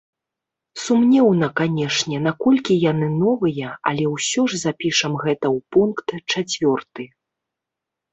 [0.83, 7.03] Сумнеўна, канешне, наколькі яны новыя, але ўсё ж запішам гэта ў пункт чацвёрты.